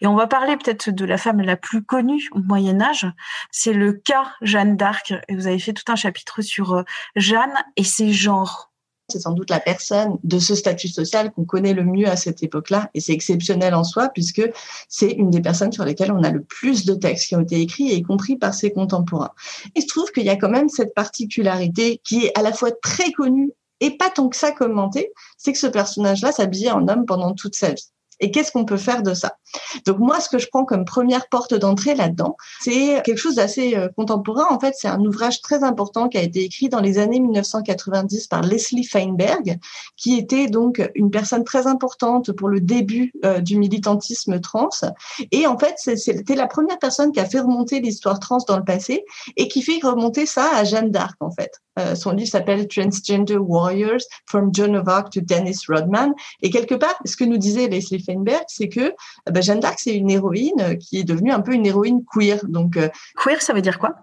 Et 0.00 0.06
on 0.06 0.14
va 0.14 0.26
parler 0.26 0.56
peut-être 0.56 0.90
de 0.90 1.04
la 1.04 1.18
femme 1.18 1.40
la 1.40 1.56
plus 1.56 1.82
connue 1.82 2.28
au 2.32 2.38
Moyen 2.38 2.80
Âge. 2.80 3.06
C'est 3.50 3.72
le 3.72 3.92
cas 3.92 4.32
Jeanne 4.40 4.76
d'Arc. 4.76 5.12
Et 5.28 5.34
vous 5.34 5.46
avez 5.46 5.58
fait 5.58 5.72
tout 5.72 5.90
un 5.90 5.96
chapitre 5.96 6.42
sur 6.42 6.74
euh, 6.74 6.82
Jeanne 7.16 7.54
et 7.76 7.84
ses 7.84 8.12
genres. 8.12 8.72
C'est 9.08 9.20
sans 9.20 9.32
doute 9.32 9.50
la 9.50 9.60
personne 9.60 10.16
de 10.22 10.38
ce 10.38 10.54
statut 10.54 10.88
social 10.88 11.32
qu'on 11.32 11.44
connaît 11.44 11.74
le 11.74 11.84
mieux 11.84 12.08
à 12.08 12.16
cette 12.16 12.42
époque-là. 12.42 12.88
Et 12.94 13.00
c'est 13.00 13.12
exceptionnel 13.12 13.74
en 13.74 13.84
soi 13.84 14.08
puisque 14.08 14.42
c'est 14.88 15.10
une 15.10 15.30
des 15.30 15.40
personnes 15.40 15.72
sur 15.72 15.84
lesquelles 15.84 16.12
on 16.12 16.22
a 16.22 16.30
le 16.30 16.42
plus 16.42 16.84
de 16.86 16.94
textes 16.94 17.28
qui 17.28 17.36
ont 17.36 17.40
été 17.40 17.60
écrits, 17.60 17.92
y 17.92 18.02
compris 18.02 18.36
par 18.36 18.54
ses 18.54 18.72
contemporains. 18.72 19.32
Il 19.74 19.82
se 19.82 19.88
trouve 19.88 20.10
qu'il 20.12 20.24
y 20.24 20.30
a 20.30 20.36
quand 20.36 20.48
même 20.48 20.68
cette 20.68 20.94
particularité 20.94 22.00
qui 22.04 22.26
est 22.26 22.38
à 22.38 22.42
la 22.42 22.52
fois 22.52 22.70
très 22.70 23.12
connue 23.12 23.52
et 23.80 23.96
pas 23.96 24.10
tant 24.10 24.28
que 24.28 24.36
ça 24.36 24.52
commenté, 24.52 25.12
c'est 25.36 25.52
que 25.52 25.58
ce 25.58 25.66
personnage-là 25.66 26.30
s'habillait 26.30 26.70
en 26.70 26.86
homme 26.86 27.04
pendant 27.04 27.34
toute 27.34 27.56
sa 27.56 27.72
vie. 27.72 27.90
Et 28.22 28.30
qu'est-ce 28.30 28.52
qu'on 28.52 28.64
peut 28.64 28.76
faire 28.76 29.02
de 29.02 29.14
ça 29.14 29.36
Donc 29.84 29.98
moi, 29.98 30.20
ce 30.20 30.28
que 30.28 30.38
je 30.38 30.46
prends 30.46 30.64
comme 30.64 30.84
première 30.84 31.28
porte 31.28 31.54
d'entrée 31.54 31.94
là-dedans, 31.94 32.36
c'est 32.60 33.02
quelque 33.04 33.18
chose 33.18 33.34
d'assez 33.34 33.76
euh, 33.76 33.88
contemporain. 33.96 34.46
En 34.48 34.60
fait, 34.60 34.74
c'est 34.78 34.88
un 34.88 35.00
ouvrage 35.00 35.42
très 35.42 35.64
important 35.64 36.08
qui 36.08 36.18
a 36.18 36.22
été 36.22 36.44
écrit 36.44 36.68
dans 36.68 36.80
les 36.80 36.98
années 36.98 37.18
1990 37.18 38.28
par 38.28 38.42
Leslie 38.42 38.84
Feinberg, 38.84 39.58
qui 39.96 40.16
était 40.16 40.46
donc 40.46 40.88
une 40.94 41.10
personne 41.10 41.42
très 41.42 41.66
importante 41.66 42.32
pour 42.32 42.48
le 42.48 42.60
début 42.60 43.12
euh, 43.24 43.40
du 43.40 43.58
militantisme 43.58 44.40
trans. 44.40 44.70
Et 45.32 45.48
en 45.48 45.58
fait, 45.58 45.74
c'était 45.76 46.36
la 46.36 46.46
première 46.46 46.78
personne 46.78 47.10
qui 47.10 47.18
a 47.18 47.26
fait 47.26 47.40
remonter 47.40 47.80
l'histoire 47.80 48.20
trans 48.20 48.38
dans 48.46 48.56
le 48.56 48.64
passé 48.64 49.04
et 49.36 49.48
qui 49.48 49.62
fait 49.62 49.80
remonter 49.82 50.26
ça 50.26 50.48
à 50.54 50.62
Jeanne 50.62 50.92
d'Arc, 50.92 51.16
en 51.20 51.32
fait. 51.32 51.50
Euh, 51.78 51.94
son 51.94 52.12
livre 52.12 52.28
s'appelle 52.28 52.68
Transgender 52.68 53.36
Warriors 53.36 54.02
from 54.26 54.54
Joan 54.54 54.76
of 54.76 54.88
Arc 54.88 55.10
to 55.10 55.20
Dennis 55.20 55.60
Rodman. 55.68 56.12
Et 56.42 56.50
quelque 56.50 56.74
part, 56.74 56.96
ce 57.04 57.16
que 57.16 57.24
nous 57.24 57.38
disait 57.38 57.68
Leslie 57.68 58.02
Feinberg, 58.02 58.44
c'est 58.48 58.68
que 58.68 58.80
euh, 58.80 58.92
bah, 59.30 59.40
Jeanne 59.40 59.60
d'Arc, 59.60 59.78
c'est 59.78 59.94
une 59.94 60.10
héroïne 60.10 60.60
euh, 60.60 60.74
qui 60.74 60.98
est 60.98 61.04
devenue 61.04 61.32
un 61.32 61.40
peu 61.40 61.54
une 61.54 61.66
héroïne 61.66 62.04
queer. 62.12 62.44
Donc, 62.46 62.78
queer, 63.16 63.40
ça 63.40 63.52
veut 63.52 63.62
dire 63.62 63.78
quoi? 63.78 63.94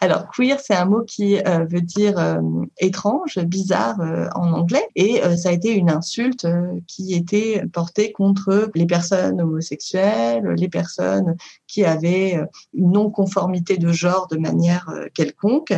Alors, 0.00 0.28
queer, 0.30 0.58
c'est 0.60 0.74
un 0.74 0.84
mot 0.84 1.02
qui 1.04 1.38
euh, 1.38 1.64
veut 1.70 1.80
dire 1.80 2.18
euh, 2.18 2.40
étrange, 2.78 3.38
bizarre 3.38 4.00
euh, 4.00 4.28
en 4.34 4.52
anglais, 4.52 4.86
et 4.94 5.20
ça 5.36 5.50
a 5.50 5.52
été 5.52 5.72
une 5.72 5.90
insulte 5.90 6.46
qui 6.86 7.14
était 7.14 7.62
portée 7.72 8.12
contre 8.12 8.70
les 8.74 8.86
personnes 8.86 9.40
homosexuelles, 9.40 10.44
les 10.56 10.68
personnes 10.68 11.36
qui 11.66 11.84
avaient 11.84 12.40
une 12.74 12.92
non-conformité 12.92 13.76
de 13.76 13.92
genre 13.92 14.26
de 14.28 14.36
manière 14.36 14.90
quelconque. 15.14 15.72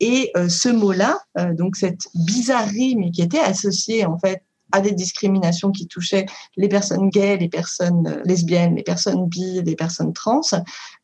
et 0.00 0.32
ce 0.48 0.68
mot-là, 0.68 1.18
donc 1.52 1.76
cette 1.76 2.08
bizarrerie, 2.14 2.96
mais 2.96 3.10
qui 3.10 3.22
était 3.22 3.38
associée 3.38 4.04
en 4.04 4.18
fait 4.18 4.42
à 4.72 4.80
des 4.80 4.92
discriminations 4.92 5.70
qui 5.70 5.86
touchaient 5.86 6.26
les 6.56 6.68
personnes 6.68 7.10
gays, 7.10 7.36
les 7.36 7.48
personnes 7.48 8.22
lesbiennes, 8.24 8.74
les 8.74 8.82
personnes 8.82 9.26
bi, 9.26 9.62
les 9.62 9.76
personnes 9.76 10.12
trans, 10.12 10.40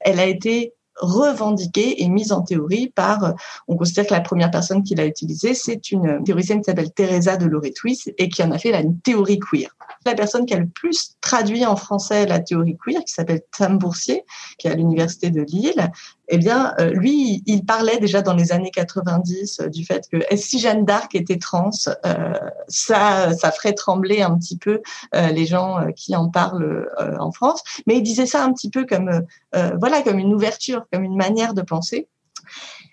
elle 0.01 0.21
a 0.21 0.27
été 0.27 0.73
revendiquée 1.01 2.03
et 2.03 2.09
mise 2.09 2.33
en 2.33 2.43
théorie 2.43 2.93
par, 2.95 3.35
on 3.67 3.77
considère 3.77 4.07
que 4.07 4.15
la 4.15 4.21
première 4.21 4.51
personne 4.51 4.83
qui 4.83 4.95
l'a 4.95 5.07
utilisée, 5.07 5.55
c'est 5.55 5.91
une 5.91 6.23
théoricienne 6.25 6.59
qui 6.59 6.65
s'appelle 6.65 6.93
Teresa 6.93 7.37
de 7.37 7.47
Loretuis 7.47 8.13
et 8.19 8.29
qui 8.29 8.43
en 8.43 8.51
a 8.51 8.59
fait 8.59 8.73
la 8.73 8.83
théorie 9.05 9.39
queer. 9.39 9.75
La 10.07 10.15
personne 10.15 10.47
qui 10.47 10.55
a 10.55 10.59
le 10.59 10.69
plus 10.69 11.17
traduit 11.21 11.67
en 11.67 11.77
français 11.77 12.27
la 12.27 12.41
théorie 12.41 12.77
queer, 12.77 13.01
qui 13.05 13.13
s'appelle 13.13 13.43
Sam 13.57 13.79
Boursier, 13.79 14.25
qui 14.59 14.69
est 14.69 14.71
à 14.71 14.75
l'université 14.75 15.31
de 15.31 15.43
Lille, 15.43 15.91
eh 16.29 16.39
bien, 16.39 16.75
euh, 16.79 16.91
lui, 16.91 17.43
il 17.47 17.65
parlait 17.65 17.99
déjà 17.99 18.21
dans 18.21 18.35
les 18.35 18.53
années 18.53 18.71
90 18.71 19.61
euh, 19.61 19.69
du 19.69 19.85
fait 19.85 20.09
que 20.11 20.19
si 20.37 20.59
Jeanne 20.59 20.85
d'Arc 20.85 21.15
était 21.15 21.39
trans, 21.39 21.71
euh, 22.05 22.35
ça, 22.69 23.33
ça 23.35 23.51
ferait 23.51 23.73
trembler 23.73 24.23
un 24.23 24.37
petit 24.37 24.59
peu 24.59 24.81
les 25.13 25.47
gens 25.47 25.79
qui 25.97 26.15
en 26.15 26.29
parlent 26.29 26.89
en 27.19 27.33
France. 27.33 27.63
Mais 27.87 27.97
il 27.97 28.03
disait 28.03 28.27
ça 28.27 28.45
un 28.45 28.53
petit 28.53 28.71
peu 28.71 28.85
comme, 28.85 29.23
voilà, 29.53 30.03
comme 30.03 30.19
une 30.19 30.35
ouverture, 30.35 30.85
comme 30.93 31.05
une 31.05 31.17
manière 31.17 31.55
de 31.55 31.63
penser. 31.63 32.09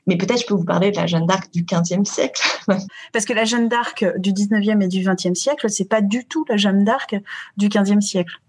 Mais 0.08 0.18
peut-être 0.18 0.42
je 0.42 0.46
peux 0.46 0.54
vous 0.54 0.66
parler 0.66 0.92
de 0.92 0.98
la 0.98 1.08
Jeanne 1.08 1.26
d'Arc 1.26 1.52
du 1.52 1.66
XVe 1.66 2.06
siècle. 2.06 2.42
Parce 3.14 3.26
que 3.26 3.34
la 3.34 3.46
Jeanne 3.46 3.68
d'Arc 3.68 4.06
du 4.18 4.34
XIXe 4.34 4.84
et 4.84 4.88
du 4.88 5.04
XXe 5.04 5.38
siècle, 5.38 5.70
c'est 5.70 5.90
pas 5.90 6.02
du 6.02 6.26
tout 6.26 6.46
la 6.48 6.58
Jeanne 6.58 6.84
d'Arc 6.84 7.16
du 7.58 7.70
XVe 7.70 8.02
siècle. 8.02 8.40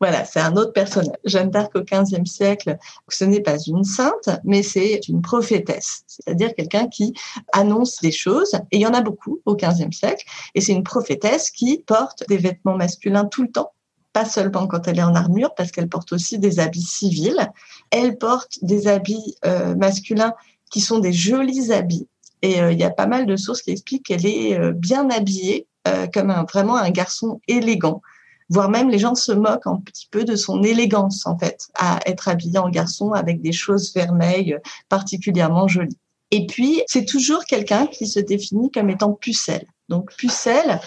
Voilà, 0.00 0.24
c'est 0.24 0.40
un 0.40 0.56
autre 0.56 0.72
personnage. 0.72 1.16
Jeanne 1.24 1.50
d'Arc 1.50 1.74
au 1.74 1.82
XVe 1.82 2.24
siècle, 2.24 2.76
ce 3.08 3.24
n'est 3.24 3.40
pas 3.40 3.58
une 3.58 3.84
sainte, 3.84 4.30
mais 4.44 4.62
c'est 4.62 5.08
une 5.08 5.22
prophétesse, 5.22 6.02
c'est-à-dire 6.06 6.54
quelqu'un 6.54 6.88
qui 6.88 7.14
annonce 7.52 8.00
des 8.00 8.12
choses, 8.12 8.54
et 8.70 8.76
il 8.76 8.80
y 8.80 8.86
en 8.86 8.94
a 8.94 9.00
beaucoup 9.00 9.40
au 9.46 9.56
XVe 9.56 9.92
siècle, 9.92 10.24
et 10.54 10.60
c'est 10.60 10.72
une 10.72 10.84
prophétesse 10.84 11.50
qui 11.50 11.78
porte 11.78 12.24
des 12.28 12.38
vêtements 12.38 12.76
masculins 12.76 13.24
tout 13.24 13.42
le 13.42 13.50
temps, 13.50 13.72
pas 14.12 14.24
seulement 14.24 14.66
quand 14.66 14.88
elle 14.88 14.98
est 14.98 15.04
en 15.04 15.14
armure, 15.14 15.54
parce 15.54 15.70
qu'elle 15.70 15.88
porte 15.88 16.12
aussi 16.12 16.38
des 16.38 16.58
habits 16.58 16.82
civils. 16.82 17.48
Elle 17.90 18.18
porte 18.18 18.58
des 18.62 18.88
habits 18.88 19.36
euh, 19.44 19.74
masculins 19.76 20.34
qui 20.70 20.80
sont 20.80 20.98
des 20.98 21.12
jolis 21.12 21.72
habits. 21.72 22.08
Et 22.42 22.60
euh, 22.60 22.72
il 22.72 22.80
y 22.80 22.84
a 22.84 22.90
pas 22.90 23.06
mal 23.06 23.26
de 23.26 23.36
sources 23.36 23.62
qui 23.62 23.70
expliquent 23.70 24.06
qu'elle 24.06 24.26
est 24.26 24.58
euh, 24.58 24.72
bien 24.72 25.10
habillée, 25.10 25.66
comme 26.12 26.30
vraiment 26.52 26.76
un 26.76 26.90
garçon 26.90 27.40
élégant 27.48 28.02
voire 28.50 28.68
même 28.68 28.90
les 28.90 28.98
gens 28.98 29.14
se 29.14 29.32
moquent 29.32 29.66
un 29.66 29.76
petit 29.76 30.08
peu 30.10 30.24
de 30.24 30.36
son 30.36 30.62
élégance 30.62 31.26
en 31.26 31.38
fait, 31.38 31.68
à 31.74 32.00
être 32.04 32.28
habillé 32.28 32.58
en 32.58 32.68
garçon 32.68 33.12
avec 33.12 33.40
des 33.40 33.52
choses 33.52 33.94
vermeilles 33.94 34.58
particulièrement 34.88 35.68
jolies. 35.68 35.96
Et 36.32 36.46
puis, 36.46 36.82
c'est 36.86 37.04
toujours 37.04 37.44
quelqu'un 37.44 37.86
qui 37.86 38.06
se 38.06 38.20
définit 38.20 38.70
comme 38.70 38.90
étant 38.90 39.12
pucelle. 39.12 39.66
Donc, 39.88 40.14
pucelle, 40.14 40.80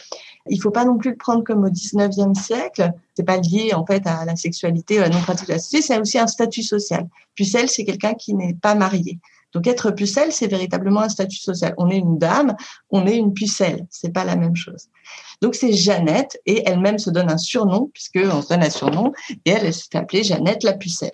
il 0.50 0.62
faut 0.62 0.72
pas 0.72 0.86
non 0.86 0.98
plus 0.98 1.12
le 1.12 1.18
prendre 1.18 1.44
comme 1.44 1.66
au 1.66 1.70
19e 1.70 2.34
siècle. 2.34 2.92
C'est 3.16 3.24
pas 3.24 3.38
lié, 3.38 3.74
en 3.74 3.86
fait, 3.86 4.08
à 4.08 4.24
la 4.24 4.38
sexualité, 4.38 5.00
à 5.00 5.02
la 5.02 5.10
non-pratique 5.10 5.48
de 5.48 5.54
la 5.54 5.60
sexualité. 5.60 5.88
C'est 5.88 6.00
aussi 6.00 6.18
un 6.18 6.28
statut 6.28 6.64
social. 6.64 7.08
Pucelle, 7.36 7.68
c'est 7.68 7.84
quelqu'un 7.84 8.14
qui 8.14 8.34
n'est 8.34 8.54
pas 8.54 8.76
marié. 8.76 9.20
Donc, 9.54 9.68
être 9.68 9.92
pucelle, 9.92 10.32
c'est 10.32 10.48
véritablement 10.48 11.02
un 11.02 11.10
statut 11.10 11.40
social. 11.40 11.74
On 11.78 11.90
est 11.90 11.98
une 11.98 12.18
dame, 12.18 12.56
on 12.90 13.06
est 13.06 13.16
une 13.16 13.34
pucelle. 13.34 13.86
C'est 13.90 14.14
pas 14.14 14.24
la 14.24 14.36
même 14.36 14.56
chose. 14.56 14.90
Donc 15.44 15.56
c'est 15.56 15.74
Jeannette 15.74 16.40
et 16.46 16.64
elle-même 16.66 16.98
se 16.98 17.10
donne 17.10 17.30
un 17.30 17.38
surnom 17.38 17.92
puisqu'on 17.94 18.42
se 18.42 18.48
donne 18.48 18.64
un 18.64 18.70
surnom 18.70 19.12
et 19.44 19.52
elle, 19.52 19.74
s'est 19.74 19.98
appelée 19.98 20.24
Jeannette 20.24 20.64
la 20.64 20.72
pucelle. 20.72 21.12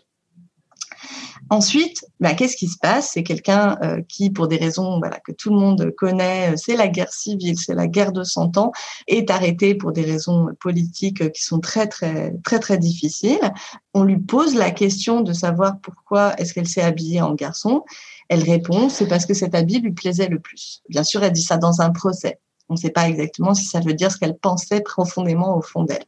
Ensuite, 1.50 2.06
bah, 2.20 2.36
qu'est-ce 2.36 2.56
qui 2.56 2.68
se 2.68 2.78
passe? 2.80 3.14
C'est 3.14 3.24
quelqu'un 3.24 3.76
euh, 3.82 4.04
qui, 4.08 4.30
pour 4.30 4.48
des 4.48 4.58
raisons 4.58 5.00
voilà, 5.00 5.20
que 5.20 5.32
tout 5.32 5.50
le 5.50 5.60
monde 5.60 5.92
connaît, 5.98 6.52
euh, 6.52 6.56
c'est 6.58 6.76
la 6.76 6.88
guerre 6.88 7.12
civile, 7.12 7.58
c'est 7.58 7.74
la 7.74 7.88
guerre 7.88 8.12
de 8.12 8.24
Cent 8.24 8.56
Ans, 8.58 8.72
est 9.08 9.32
arrêté 9.32 9.74
pour 9.74 9.92
des 9.92 10.04
raisons 10.04 10.50
politiques 10.60 11.32
qui 11.32 11.42
sont 11.42 11.60
très 11.60 11.88
très 11.88 12.36
très 12.44 12.60
très 12.60 12.78
difficiles. 12.78 13.52
On 13.96 14.04
lui 14.04 14.20
pose 14.20 14.54
la 14.54 14.70
question 14.70 15.22
de 15.22 15.34
savoir 15.34 15.80
pourquoi 15.82 16.36
est-ce 16.36 16.54
qu'elle 16.54 16.68
s'est 16.68 16.84
habillée 16.84 17.22
en 17.22 17.34
garçon. 17.34 17.84
Elle 18.30 18.44
répond, 18.44 18.90
c'est 18.90 19.08
parce 19.08 19.26
que 19.26 19.34
cet 19.34 19.56
habit 19.56 19.80
lui 19.80 19.92
plaisait 19.92 20.30
le 20.30 20.40
plus. 20.40 20.82
Bien 20.90 21.04
sûr, 21.04 21.24
elle 21.24 21.34
dit 21.34 21.44
ça 21.44 21.58
dans 21.58 21.82
un 21.82 21.90
procès. 21.90 22.40
On 22.70 22.76
ne 22.76 22.80
sait 22.80 22.92
pas 22.92 23.10
exactement 23.10 23.56
si 23.56 23.66
ça 23.66 23.80
veut 23.80 23.94
dire 23.94 24.12
ce 24.12 24.18
qu'elle 24.18 24.38
pensait 24.38 24.82
profondément 24.82 25.58
au 25.58 25.62
fond 25.62 25.84
d'elle. 25.84 26.06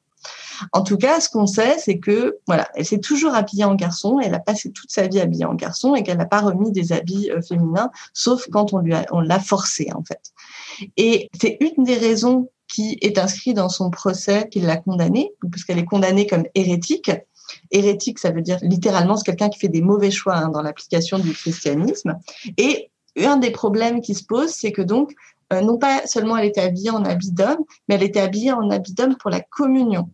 En 0.73 0.83
tout 0.83 0.97
cas, 0.97 1.19
ce 1.19 1.29
qu'on 1.29 1.47
sait, 1.47 1.77
c'est 1.79 1.97
que 1.97 2.37
voilà, 2.45 2.69
elle 2.75 2.85
s'est 2.85 2.99
toujours 2.99 3.33
habillée 3.33 3.65
en 3.65 3.73
garçon. 3.73 4.19
Elle 4.19 4.35
a 4.35 4.39
passé 4.39 4.71
toute 4.71 4.91
sa 4.91 5.07
vie 5.07 5.19
habillée 5.19 5.45
en 5.45 5.55
garçon 5.55 5.95
et 5.95 6.03
qu'elle 6.03 6.17
n'a 6.17 6.25
pas 6.25 6.41
remis 6.41 6.71
des 6.71 6.91
habits 6.91 7.31
euh, 7.31 7.41
féminins, 7.41 7.89
sauf 8.13 8.47
quand 8.51 8.73
on 8.73 8.83
on 9.11 9.21
l'a 9.21 9.39
forcée 9.39 9.89
en 9.95 10.03
fait. 10.03 10.21
Et 10.97 11.29
c'est 11.39 11.57
une 11.59 11.83
des 11.83 11.97
raisons 11.97 12.49
qui 12.67 12.97
est 13.01 13.17
inscrite 13.17 13.57
dans 13.57 13.69
son 13.69 13.89
procès 13.89 14.47
qu'il 14.49 14.65
l'a 14.65 14.77
condamnée, 14.77 15.31
puisqu'elle 15.51 15.79
est 15.79 15.85
condamnée 15.85 16.25
comme 16.25 16.45
hérétique. 16.55 17.11
Hérétique, 17.71 18.19
ça 18.19 18.31
veut 18.31 18.41
dire 18.41 18.57
littéralement 18.61 19.15
c'est 19.17 19.25
quelqu'un 19.25 19.49
qui 19.49 19.59
fait 19.59 19.67
des 19.67 19.81
mauvais 19.81 20.11
choix 20.11 20.35
hein, 20.35 20.49
dans 20.49 20.61
l'application 20.61 21.19
du 21.19 21.31
christianisme. 21.31 22.17
Et 22.57 22.91
un 23.17 23.37
des 23.37 23.51
problèmes 23.51 24.01
qui 24.01 24.15
se 24.15 24.23
pose, 24.23 24.49
c'est 24.49 24.71
que 24.71 24.81
donc 24.81 25.13
euh, 25.51 25.61
non 25.61 25.77
pas 25.77 26.05
seulement 26.07 26.37
elle 26.37 26.45
était 26.45 26.61
habillée 26.61 26.91
en 26.91 27.03
habit 27.03 27.31
d'homme, 27.31 27.63
mais 27.87 27.95
elle 27.95 28.03
était 28.03 28.21
habillée 28.21 28.51
en 28.51 28.69
habit 28.69 28.93
d'homme 28.93 29.15
pour 29.17 29.29
la 29.29 29.41
communion. 29.41 30.09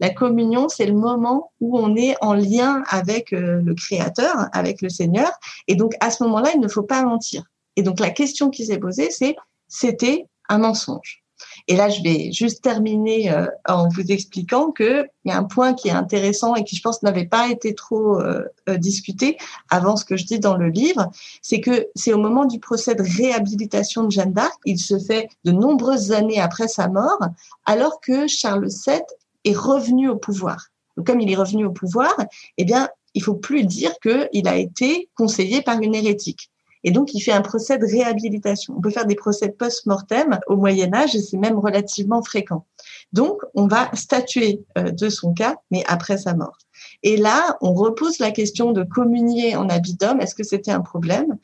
La 0.00 0.10
communion, 0.10 0.68
c'est 0.68 0.86
le 0.86 0.94
moment 0.94 1.52
où 1.60 1.78
on 1.78 1.96
est 1.96 2.14
en 2.20 2.34
lien 2.34 2.82
avec 2.88 3.32
euh, 3.32 3.60
le 3.62 3.74
Créateur, 3.74 4.48
avec 4.52 4.80
le 4.80 4.88
Seigneur. 4.88 5.30
Et 5.66 5.74
donc, 5.74 5.94
à 6.00 6.10
ce 6.10 6.22
moment-là, 6.22 6.50
il 6.54 6.60
ne 6.60 6.68
faut 6.68 6.84
pas 6.84 7.02
mentir. 7.02 7.42
Et 7.74 7.82
donc, 7.82 7.98
la 7.98 8.10
question 8.10 8.50
qui 8.50 8.66
s'est 8.66 8.78
posée, 8.78 9.10
c'est, 9.10 9.34
c'était 9.66 10.26
un 10.48 10.58
mensonge. 10.58 11.24
Et 11.70 11.76
là, 11.76 11.90
je 11.90 12.02
vais 12.02 12.32
juste 12.32 12.62
terminer 12.62 13.30
euh, 13.30 13.46
en 13.68 13.88
vous 13.88 14.10
expliquant 14.10 14.72
qu'il 14.72 15.06
y 15.26 15.30
a 15.30 15.36
un 15.36 15.44
point 15.44 15.74
qui 15.74 15.88
est 15.88 15.92
intéressant 15.92 16.54
et 16.54 16.64
qui, 16.64 16.74
je 16.74 16.80
pense, 16.80 17.02
n'avait 17.02 17.26
pas 17.26 17.50
été 17.50 17.74
trop 17.74 18.18
euh, 18.18 18.42
euh, 18.70 18.78
discuté 18.78 19.36
avant 19.68 19.96
ce 19.96 20.06
que 20.06 20.16
je 20.16 20.24
dis 20.24 20.40
dans 20.40 20.56
le 20.56 20.70
livre, 20.70 21.10
c'est 21.42 21.60
que 21.60 21.88
c'est 21.94 22.14
au 22.14 22.18
moment 22.18 22.46
du 22.46 22.58
procès 22.58 22.94
de 22.94 23.02
réhabilitation 23.02 24.04
de 24.04 24.10
Jeanne 24.10 24.32
d'Arc, 24.32 24.58
il 24.64 24.78
se 24.78 24.98
fait 24.98 25.28
de 25.44 25.52
nombreuses 25.52 26.12
années 26.12 26.40
après 26.40 26.68
sa 26.68 26.88
mort, 26.88 27.20
alors 27.66 28.00
que 28.00 28.26
Charles 28.26 28.68
VII 28.86 29.02
est 29.44 29.56
revenu 29.56 30.08
au 30.08 30.16
pouvoir. 30.16 30.68
Comme 31.04 31.20
il 31.20 31.30
est 31.30 31.36
revenu 31.36 31.66
au 31.66 31.70
pouvoir, 31.70 32.16
eh 32.56 32.64
bien, 32.64 32.88
il 33.12 33.22
faut 33.22 33.34
plus 33.34 33.64
dire 33.64 33.92
qu'il 34.00 34.48
a 34.48 34.56
été 34.56 35.10
conseillé 35.14 35.60
par 35.60 35.80
une 35.82 35.94
hérétique. 35.94 36.50
Et 36.84 36.90
donc, 36.90 37.14
il 37.14 37.20
fait 37.20 37.32
un 37.32 37.42
procès 37.42 37.78
de 37.78 37.86
réhabilitation. 37.86 38.74
On 38.76 38.80
peut 38.80 38.90
faire 38.90 39.06
des 39.06 39.14
procès 39.14 39.48
post-mortem 39.50 40.38
au 40.46 40.56
Moyen 40.56 40.92
Âge 40.94 41.14
et 41.16 41.20
c'est 41.20 41.36
même 41.36 41.58
relativement 41.58 42.22
fréquent. 42.22 42.66
Donc, 43.12 43.40
on 43.54 43.66
va 43.66 43.90
statuer 43.94 44.64
euh, 44.76 44.90
de 44.90 45.08
son 45.08 45.32
cas, 45.32 45.56
mais 45.70 45.84
après 45.86 46.18
sa 46.18 46.34
mort. 46.34 46.58
Et 47.02 47.16
là, 47.16 47.56
on 47.60 47.72
repose 47.72 48.18
la 48.18 48.30
question 48.30 48.72
de 48.72 48.82
communier 48.82 49.56
en 49.56 49.68
habit 49.68 49.94
d'homme. 49.94 50.20
Est-ce 50.20 50.34
que 50.34 50.44
c'était 50.44 50.70
un 50.70 50.80
problème? 50.80 51.38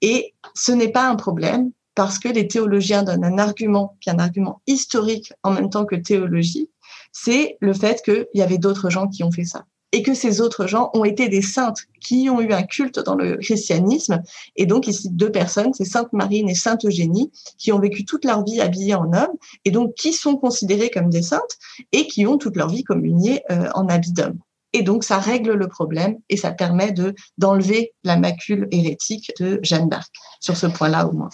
Et 0.00 0.34
ce 0.54 0.72
n'est 0.72 0.92
pas 0.92 1.08
un 1.08 1.16
problème 1.16 1.72
parce 1.94 2.18
que 2.18 2.28
les 2.28 2.46
théologiens 2.46 3.02
donnent 3.02 3.24
un 3.24 3.38
argument 3.38 3.96
qui 4.00 4.08
est 4.08 4.12
un 4.12 4.18
argument 4.18 4.62
historique 4.66 5.32
en 5.42 5.50
même 5.50 5.70
temps 5.70 5.84
que 5.84 5.96
théologie. 5.96 6.70
C'est 7.12 7.56
le 7.60 7.72
fait 7.72 8.02
qu'il 8.02 8.28
y 8.34 8.42
avait 8.42 8.58
d'autres 8.58 8.90
gens 8.90 9.08
qui 9.08 9.24
ont 9.24 9.32
fait 9.32 9.44
ça 9.44 9.64
et 9.92 10.02
que 10.02 10.14
ces 10.14 10.40
autres 10.40 10.66
gens 10.66 10.90
ont 10.94 11.04
été 11.04 11.28
des 11.28 11.42
saintes 11.42 11.80
qui 12.00 12.28
ont 12.30 12.40
eu 12.40 12.52
un 12.52 12.62
culte 12.62 12.98
dans 12.98 13.14
le 13.14 13.36
christianisme. 13.36 14.22
Et 14.56 14.66
donc 14.66 14.86
ici, 14.86 15.08
deux 15.10 15.32
personnes, 15.32 15.72
c'est 15.74 15.84
Sainte 15.84 16.12
Marine 16.12 16.48
et 16.48 16.54
Sainte 16.54 16.84
Eugénie, 16.84 17.32
qui 17.56 17.72
ont 17.72 17.78
vécu 17.78 18.04
toute 18.04 18.24
leur 18.24 18.44
vie 18.44 18.60
habillées 18.60 18.94
en 18.94 19.12
homme, 19.12 19.36
et 19.64 19.70
donc 19.70 19.94
qui 19.94 20.12
sont 20.12 20.36
considérées 20.36 20.90
comme 20.90 21.08
des 21.08 21.22
saintes, 21.22 21.58
et 21.92 22.06
qui 22.06 22.26
ont 22.26 22.38
toute 22.38 22.56
leur 22.56 22.68
vie 22.68 22.84
communié 22.84 23.42
euh, 23.50 23.68
en 23.74 23.88
habit 23.88 24.12
d'homme. 24.12 24.38
Et 24.74 24.82
donc 24.82 25.04
ça 25.04 25.18
règle 25.18 25.52
le 25.52 25.68
problème, 25.68 26.18
et 26.28 26.36
ça 26.36 26.52
permet 26.52 26.92
de 26.92 27.14
d'enlever 27.38 27.92
la 28.04 28.16
macule 28.16 28.68
hérétique 28.70 29.32
de 29.40 29.58
Jeanne 29.62 29.88
d'Arc, 29.88 30.12
sur 30.40 30.56
ce 30.56 30.66
point-là 30.66 31.06
au 31.06 31.12
moins. 31.12 31.30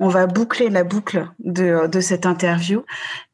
On 0.00 0.08
va 0.08 0.26
boucler 0.26 0.70
la 0.70 0.84
boucle 0.84 1.28
de, 1.40 2.00
cette 2.00 2.24
interview. 2.24 2.84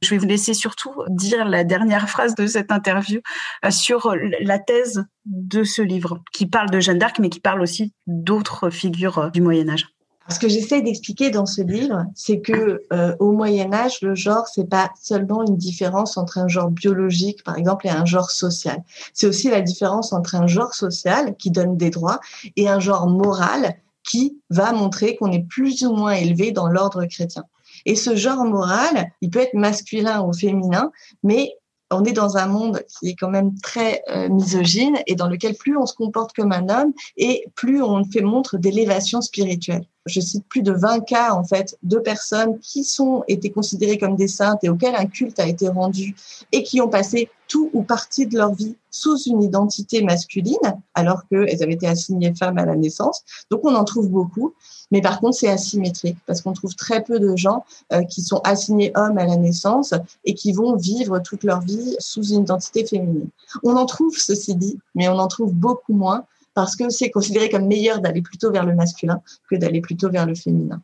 Je 0.00 0.10
vais 0.10 0.18
vous 0.18 0.26
laisser 0.26 0.54
surtout 0.54 0.92
dire 1.08 1.44
la 1.44 1.62
dernière 1.62 2.08
phrase 2.08 2.34
de 2.34 2.46
cette 2.46 2.72
interview 2.72 3.20
euh, 3.64 3.70
sur 3.70 4.14
la 4.40 4.58
thèse 4.58 5.04
de 5.26 5.62
ce 5.62 5.82
livre, 5.82 6.22
qui 6.32 6.46
parle 6.46 6.70
de 6.70 6.80
Jeanne 6.80 6.98
d'Arc, 6.98 7.18
mais 7.18 7.28
qui 7.28 7.40
parle 7.40 7.60
aussi 7.60 7.92
d'autres 8.06 8.70
figures 8.70 9.18
euh, 9.18 9.30
du 9.30 9.42
Moyen 9.42 9.68
Âge. 9.68 9.86
Ce 10.30 10.38
que 10.38 10.48
j'essaie 10.48 10.80
d'expliquer 10.80 11.30
dans 11.30 11.44
ce 11.44 11.60
livre, 11.60 12.06
c'est 12.14 12.40
que 12.40 12.82
euh, 12.94 13.14
au 13.20 13.32
Moyen 13.32 13.74
Âge, 13.74 13.98
le 14.00 14.14
genre 14.14 14.48
c'est 14.48 14.68
pas 14.68 14.90
seulement 14.98 15.44
une 15.46 15.58
différence 15.58 16.16
entre 16.16 16.38
un 16.38 16.48
genre 16.48 16.70
biologique, 16.70 17.44
par 17.44 17.58
exemple, 17.58 17.86
et 17.86 17.90
un 17.90 18.06
genre 18.06 18.30
social. 18.30 18.82
C'est 19.12 19.26
aussi 19.26 19.50
la 19.50 19.60
différence 19.60 20.14
entre 20.14 20.34
un 20.34 20.46
genre 20.46 20.72
social 20.72 21.36
qui 21.36 21.50
donne 21.50 21.76
des 21.76 21.90
droits 21.90 22.20
et 22.56 22.70
un 22.70 22.80
genre 22.80 23.06
moral 23.06 23.76
qui 24.04 24.38
va 24.50 24.72
montrer 24.72 25.16
qu'on 25.16 25.32
est 25.32 25.46
plus 25.48 25.82
ou 25.82 25.94
moins 25.94 26.12
élevé 26.12 26.52
dans 26.52 26.68
l'ordre 26.68 27.04
chrétien. 27.06 27.44
Et 27.86 27.96
ce 27.96 28.16
genre 28.16 28.44
moral, 28.44 29.10
il 29.20 29.30
peut 29.30 29.40
être 29.40 29.54
masculin 29.54 30.22
ou 30.22 30.32
féminin, 30.32 30.90
mais 31.22 31.56
on 31.90 32.04
est 32.04 32.12
dans 32.12 32.36
un 32.36 32.46
monde 32.46 32.82
qui 32.88 33.10
est 33.10 33.14
quand 33.14 33.30
même 33.30 33.58
très 33.60 34.02
euh, 34.08 34.28
misogyne 34.28 34.98
et 35.06 35.14
dans 35.14 35.28
lequel 35.28 35.54
plus 35.54 35.76
on 35.76 35.86
se 35.86 35.94
comporte 35.94 36.34
comme 36.34 36.52
un 36.52 36.68
homme 36.68 36.92
et 37.16 37.44
plus 37.54 37.82
on 37.82 38.04
fait 38.04 38.22
montre 38.22 38.56
d'élévation 38.56 39.20
spirituelle. 39.20 39.86
Je 40.06 40.20
cite 40.20 40.46
plus 40.48 40.62
de 40.62 40.72
20 40.72 41.00
cas 41.00 41.32
en 41.32 41.44
fait 41.44 41.76
de 41.82 41.98
personnes 41.98 42.58
qui 42.58 42.84
sont 42.84 43.24
été 43.28 43.50
considérées 43.50 43.98
comme 43.98 44.16
des 44.16 44.28
saintes 44.28 44.62
et 44.62 44.68
auxquelles 44.68 44.96
un 44.96 45.06
culte 45.06 45.38
a 45.40 45.46
été 45.46 45.68
rendu 45.68 46.14
et 46.52 46.62
qui 46.62 46.80
ont 46.80 46.88
passé 46.88 47.30
tout 47.54 47.70
ou 47.72 47.84
partie 47.84 48.26
de 48.26 48.36
leur 48.36 48.52
vie 48.52 48.74
sous 48.90 49.16
une 49.28 49.40
identité 49.40 50.02
masculine, 50.02 50.56
alors 50.92 51.22
qu'elles 51.28 51.62
avaient 51.62 51.74
été 51.74 51.86
assignées 51.86 52.34
femmes 52.34 52.58
à 52.58 52.64
la 52.64 52.74
naissance. 52.74 53.22
Donc 53.48 53.60
on 53.62 53.76
en 53.76 53.84
trouve 53.84 54.08
beaucoup. 54.08 54.54
Mais 54.90 55.00
par 55.00 55.20
contre, 55.20 55.36
c'est 55.36 55.48
asymétrique 55.48 56.16
parce 56.26 56.42
qu'on 56.42 56.52
trouve 56.52 56.74
très 56.74 57.04
peu 57.04 57.20
de 57.20 57.36
gens 57.36 57.64
euh, 57.92 58.02
qui 58.02 58.22
sont 58.22 58.40
assignés 58.42 58.90
hommes 58.96 59.18
à 59.18 59.24
la 59.24 59.36
naissance 59.36 59.94
et 60.24 60.34
qui 60.34 60.50
vont 60.50 60.74
vivre 60.74 61.20
toute 61.20 61.44
leur 61.44 61.60
vie 61.60 61.94
sous 62.00 62.24
une 62.24 62.42
identité 62.42 62.84
féminine. 62.84 63.28
On 63.62 63.76
en 63.76 63.86
trouve, 63.86 64.18
ceci 64.18 64.56
dit, 64.56 64.76
mais 64.96 65.08
on 65.08 65.18
en 65.20 65.28
trouve 65.28 65.54
beaucoup 65.54 65.94
moins 65.94 66.24
parce 66.54 66.74
que 66.74 66.90
c'est 66.90 67.10
considéré 67.10 67.50
comme 67.50 67.68
meilleur 67.68 68.00
d'aller 68.00 68.22
plutôt 68.22 68.50
vers 68.50 68.66
le 68.66 68.74
masculin 68.74 69.22
que 69.48 69.54
d'aller 69.54 69.80
plutôt 69.80 70.10
vers 70.10 70.26
le 70.26 70.34
féminin. 70.34 70.82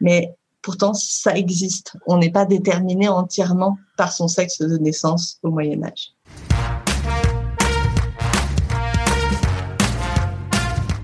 Mais 0.00 0.34
pourtant, 0.62 0.94
ça 0.94 1.36
existe. 1.36 1.96
On 2.06 2.18
n'est 2.18 2.30
pas 2.30 2.44
déterminé 2.44 3.08
entièrement 3.08 3.78
par 3.96 4.12
son 4.12 4.28
sexe 4.28 4.60
de 4.60 4.76
naissance 4.78 5.38
au 5.42 5.50
Moyen 5.50 5.82
Âge. 5.82 6.14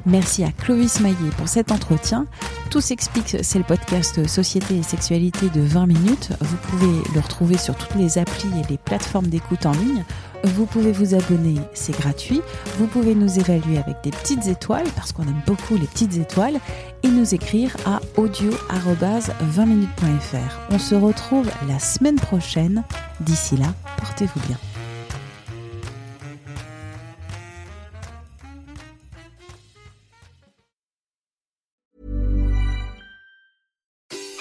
Merci 0.05 0.45
à 0.45 0.53
Clovis 0.53 1.01
Maillet 1.01 1.31
pour 1.37 1.49
cet 1.49 1.73
entretien. 1.73 2.27
Tout 2.71 2.81
s'explique, 2.81 3.37
c'est 3.43 3.59
le 3.59 3.65
podcast 3.65 4.27
Société 4.27 4.77
et 4.77 4.83
Sexualité 4.83 5.49
de 5.51 5.61
20 5.61 5.87
minutes. 5.87 6.31
Vous 6.41 6.57
pouvez 6.57 7.03
le 7.15 7.21
retrouver 7.21 7.57
sur 7.57 7.77
toutes 7.77 7.95
les 7.95 8.19
applis 8.19 8.49
et 8.49 8.71
les 8.71 8.77
plateformes 8.77 9.29
d'écoute 9.29 9.67
en 9.67 9.73
ligne. 9.73 10.05
Vous 10.45 10.67
pouvez 10.67 10.93
vous 10.93 11.15
abonner, 11.15 11.55
c'est 11.75 11.97
gratuit. 11.97 12.41
Vous 12.79 12.87
pouvez 12.87 13.15
nous 13.15 13.39
évaluer 13.39 13.79
avec 13.79 13.97
des 14.03 14.11
petites 14.11 14.47
étoiles, 14.47 14.87
parce 14.95 15.13
qu'on 15.13 15.23
aime 15.23 15.41
beaucoup 15.47 15.77
les 15.77 15.87
petites 15.87 16.17
étoiles, 16.17 16.59
et 17.03 17.09
nous 17.09 17.35
écrire 17.35 17.77
à 17.87 18.01
audio-20minutes.fr. 18.17 20.61
On 20.71 20.79
se 20.79 20.95
retrouve 20.95 21.49
la 21.69 21.79
semaine 21.79 22.17
prochaine. 22.17 22.85
D'ici 23.21 23.57
là, 23.57 23.73
portez-vous 23.99 24.41
bien. 24.47 24.59